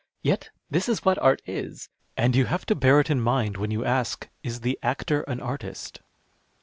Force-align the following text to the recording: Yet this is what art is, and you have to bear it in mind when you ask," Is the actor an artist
Yet 0.23 0.49
this 0.67 0.89
is 0.89 1.05
what 1.05 1.19
art 1.19 1.43
is, 1.45 1.87
and 2.17 2.35
you 2.35 2.45
have 2.45 2.65
to 2.65 2.73
bear 2.73 2.99
it 3.01 3.11
in 3.11 3.21
mind 3.21 3.55
when 3.57 3.69
you 3.69 3.85
ask," 3.85 4.27
Is 4.43 4.61
the 4.61 4.79
actor 4.81 5.21
an 5.27 5.39
artist 5.39 6.01